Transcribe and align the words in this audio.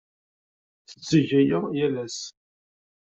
Tetteg 0.89 1.29
aya 1.39 1.59
yal 1.77 1.95
ass. 2.03 2.19